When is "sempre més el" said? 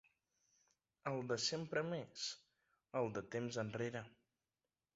1.49-3.13